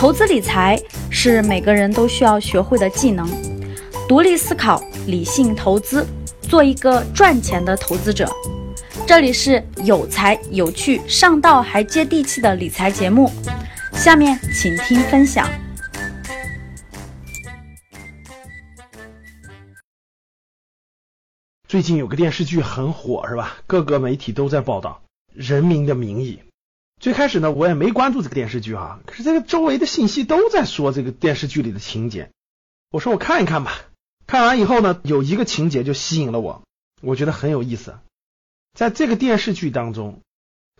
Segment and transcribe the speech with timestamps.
[0.00, 3.28] 投资理财是每个人都需要学会的技能，
[4.08, 6.06] 独立思考，理性投资，
[6.40, 8.26] 做一个赚钱的投资者。
[9.06, 13.30] 这里是有才有趣、上道还接地气的理财节目，
[13.92, 15.46] 下面请听分享。
[21.68, 23.58] 最近有个电视剧很火，是吧？
[23.66, 25.02] 各个媒体都在报道
[25.34, 26.40] 《人民的名义》。
[27.00, 32.30] 最开始呢，我也没关注这个电视剧哈，可是这个周围的信息都在说这个电视剧里的情节。
[32.90, 33.72] 我说我看一看吧。
[34.26, 36.62] 看完以后呢，有一个情节就吸引了我，
[37.00, 37.98] 我觉得很有意思。
[38.78, 40.20] 在这个电视剧当中，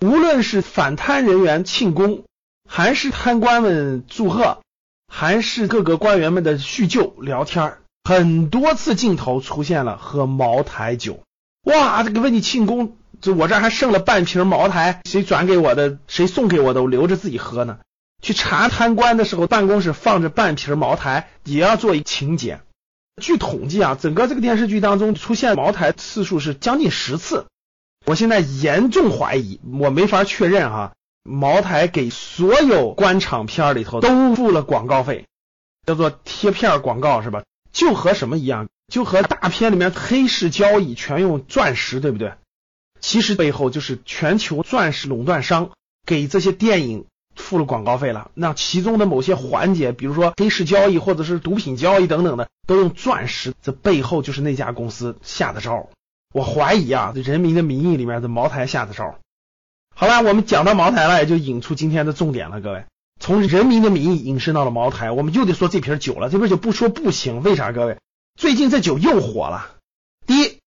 [0.00, 2.24] 无论是反贪人员庆功，
[2.68, 4.60] 还是贪官们祝贺，
[5.08, 11.24] 还是各个官员们的叙旧聊天儿很多次镜头出现了喝茅台酒，
[11.64, 17.78] 哇，这个为你庆功，就我这还剩了半瓶茅台，谁转给我的，谁送给我的，我留着自己喝呢。
[18.22, 22.60] 去查贪官的时候，办公室放着半瓶茅台，也要做一情节。
[23.20, 27.46] 据统计啊，整个这个电视剧当中出现茅台次数是将近十次。
[28.06, 35.26] 我现在严重怀疑，我没法确认哈，茅台给所有官场片里头都付了广告费，
[35.86, 37.42] 叫做贴片广告是吧？
[37.72, 38.68] 就和什么一样？
[38.90, 42.32] 就和大片里面黑市交易全用钻石，对不对？
[43.00, 45.70] 其实背后就是全球钻石垄断商
[46.06, 48.30] 给这些电影付了广告费了。
[48.34, 55.88] 那其中的某些环节，比如说黑市交易或者是毒品交易等等的，都用钻石，这背后就是那家公司下的招。
[56.32, 59.18] 我怀疑啊，这《人民的名义》里面的茅台下的招。
[59.96, 62.84] 好了，我们讲到茅台了，也就引出今天的重点了，各位。
[63.18, 66.30] 从人民的名义引申到了茅台，我们又得说这瓶酒了。
[66.30, 67.72] 这瓶酒不说不行，为啥？
[67.72, 67.98] 各位，
[68.38, 69.72] 最近这酒又火了。
[70.26, 70.59] 第一，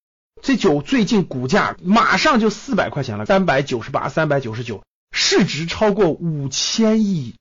[0.44, 7.36] 这酒最近股价马上就四百块钱了，三百九十八、三百九十九，市值超过五千亿，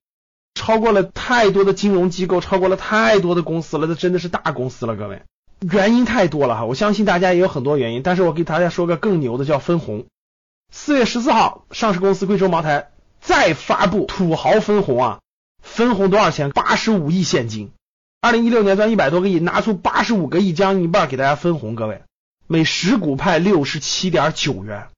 [0.54, 5.22] 超过了太多的金融机构，超过了太多的公司了，这真的是大公司了，各位。
[5.60, 10.06] 原因太多了哈，我相信大家也有很多原因，但是我给大家说个更牛的，叫分红。
[10.70, 12.88] 四月十四号，上市公司贵州茅台。
[13.20, 15.20] 再发布土豪分红啊！
[15.60, 16.50] 分红多少钱？
[16.50, 17.70] 八十五亿现金。
[18.20, 21.76] 二零一六年赚一百多个亿，拿出八十五个亿，将近一半给大家分红。
[21.76, 22.02] 各位，
[22.52, 24.88] 每十股派六十七点九元，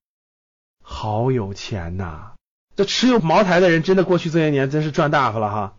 [0.83, 2.33] 好有钱呐！
[2.75, 5.77] 这持有茅台的人，真的过去这些年真是赚大发了哈。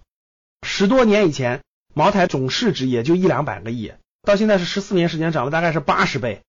[0.66, 1.59] 十多年以前，
[1.94, 3.91] 茅台总市值也就一两百个亿，
[4.22, 6.44] 到现在是十四年时间涨了大概是八十倍，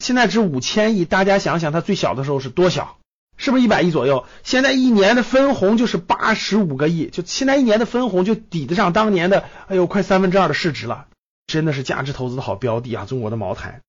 [0.00, 1.04] 现在值五千亿。
[1.04, 2.98] 大家想想，它最小的时候是多小？
[3.36, 4.26] 是不是一百亿左右？
[4.42, 11.06] 现在一年的分红就是八十五个亿，就现在一年的分红就抵得上当年的，哎呦，快三分之二的市值了，
[11.46, 13.06] 真的是价值投资的好标的啊！
[13.06, 13.82] 中国的茅台，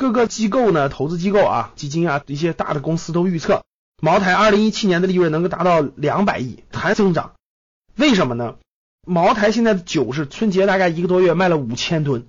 [0.00, 3.64] 各个机构呢，投资机构啊，基金啊，一些大的公司都预测，
[4.00, 7.32] 茅台二零一七年的利润能够达到两百亿，还增长。
[7.96, 8.54] 为什么呢？
[9.06, 12.28] 茅台现在的酒是春节大概一个多月卖了五千吨，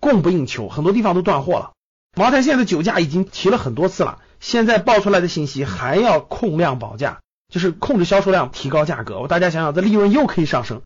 [0.00, 1.70] 供不应求，很多地方都断货了。
[2.16, 4.18] 茅台现在的酒价已经提了很多次了。
[4.40, 9.20] 现在爆出来的信息还要控量保价，就是控制销售量，提高价格。
[9.20, 10.82] 我大家想想，这利润又可以上升。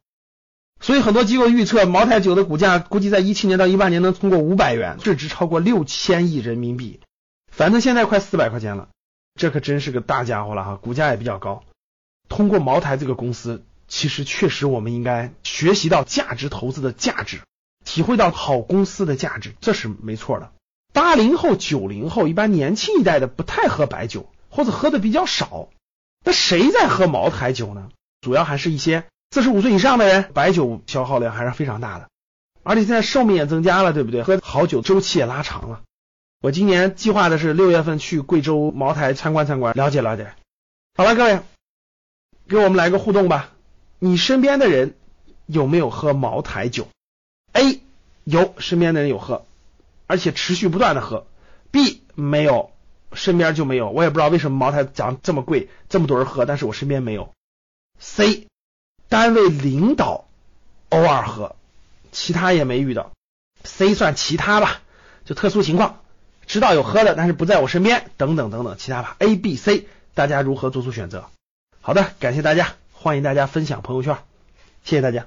[0.81, 7.01] 所以很多机构预测，茅台酒的股价估计在一七年到一八年能通过五百元，市值超过六千亿人民币。
[7.51, 8.89] 反正现在快四百块钱了，
[9.35, 11.65] 这可真是个大家伙了哈，股价也比较高。
[12.29, 17.41] 通过茅台这个公司，其实确实我们应该学习到价值投资的价值，
[17.85, 20.53] 体会到好公司的价值，这是没错的。
[20.93, 25.69] 八零后、九零后一般年轻一代的不太喝白酒，或者喝的比较少。
[26.25, 27.89] 那谁在喝茅台酒呢？
[28.21, 32.09] 主要还是一些四十五岁以上的人，白酒消耗量还是非常大的。
[32.63, 34.23] 而且现在寿命也增加了，对不对？
[34.23, 35.83] 喝好酒周期也拉长了。
[36.41, 40.33] 我今年计划的是六月份去贵州茅台参观参观，了解了解。
[40.95, 41.41] 好了，各位，
[42.49, 43.51] 给我们来个互动吧。
[43.99, 44.95] 你身边的人
[45.47, 46.89] 有没有喝茅台酒
[47.53, 47.81] ？A
[48.25, 49.45] 有，身边的人有喝。
[50.07, 51.27] 而且持续不断的喝
[51.71, 52.71] ，B 没有，
[53.13, 57.35] 身边就没有，我也不知道为什么茅台涨这么贵，这么多人喝，但是我身边没有。
[57.99, 58.47] C
[59.09, 60.27] 单位领导
[60.91, 61.57] 偶尔喝，
[62.13, 63.11] 其他也没遇到。
[63.65, 64.81] C 算其他吧，
[65.25, 66.01] 就特殊情况，
[66.47, 69.17] 知道有喝的，但是不在我身边，等等等等，其他吧。
[69.19, 71.29] A、B、C，大家如何做出选择？
[71.81, 74.19] 好的，感谢大家，欢迎大家分享朋友圈，
[74.85, 75.27] 谢谢大家。